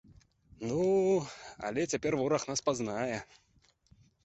Ну, 0.69 0.79
але 1.69 1.85
цяпер 1.93 2.17
вораг 2.23 2.49
нас 2.53 2.65
пазнае! 2.71 3.17